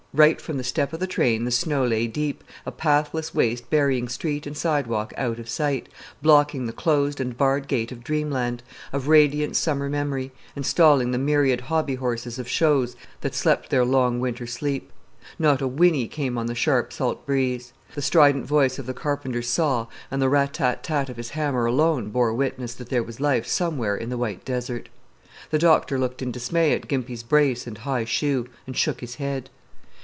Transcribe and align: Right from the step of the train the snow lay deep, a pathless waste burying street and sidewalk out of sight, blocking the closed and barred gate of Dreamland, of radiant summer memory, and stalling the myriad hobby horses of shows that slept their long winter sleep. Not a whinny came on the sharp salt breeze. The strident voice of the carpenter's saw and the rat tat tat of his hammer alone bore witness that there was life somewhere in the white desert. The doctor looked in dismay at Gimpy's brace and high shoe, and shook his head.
Right 0.13 0.41
from 0.41 0.57
the 0.57 0.63
step 0.65 0.91
of 0.91 0.99
the 0.99 1.07
train 1.07 1.45
the 1.45 1.51
snow 1.51 1.85
lay 1.85 2.05
deep, 2.05 2.43
a 2.65 2.71
pathless 2.73 3.33
waste 3.33 3.69
burying 3.69 4.09
street 4.09 4.45
and 4.45 4.57
sidewalk 4.57 5.13
out 5.15 5.39
of 5.39 5.47
sight, 5.47 5.87
blocking 6.21 6.65
the 6.65 6.73
closed 6.73 7.21
and 7.21 7.37
barred 7.37 7.69
gate 7.69 7.93
of 7.93 8.03
Dreamland, 8.03 8.61
of 8.91 9.07
radiant 9.07 9.55
summer 9.55 9.87
memory, 9.87 10.33
and 10.53 10.65
stalling 10.65 11.11
the 11.11 11.17
myriad 11.17 11.61
hobby 11.61 11.95
horses 11.95 12.37
of 12.37 12.49
shows 12.49 12.97
that 13.21 13.33
slept 13.33 13.69
their 13.69 13.85
long 13.85 14.19
winter 14.19 14.45
sleep. 14.45 14.91
Not 15.39 15.61
a 15.61 15.65
whinny 15.67 16.09
came 16.09 16.37
on 16.37 16.47
the 16.47 16.55
sharp 16.55 16.91
salt 16.91 17.25
breeze. 17.25 17.71
The 17.95 18.01
strident 18.01 18.45
voice 18.45 18.77
of 18.77 18.87
the 18.87 18.93
carpenter's 18.93 19.47
saw 19.47 19.87
and 20.11 20.21
the 20.21 20.27
rat 20.27 20.55
tat 20.55 20.83
tat 20.83 21.07
of 21.07 21.15
his 21.15 21.29
hammer 21.29 21.65
alone 21.67 22.09
bore 22.09 22.33
witness 22.33 22.73
that 22.73 22.89
there 22.89 23.01
was 23.01 23.21
life 23.21 23.47
somewhere 23.47 23.95
in 23.95 24.09
the 24.09 24.17
white 24.17 24.43
desert. 24.43 24.89
The 25.51 25.59
doctor 25.59 25.97
looked 25.97 26.21
in 26.21 26.33
dismay 26.33 26.73
at 26.73 26.89
Gimpy's 26.89 27.23
brace 27.23 27.65
and 27.65 27.77
high 27.77 28.03
shoe, 28.03 28.49
and 28.67 28.75
shook 28.75 28.99
his 28.99 29.15
head. 29.15 29.49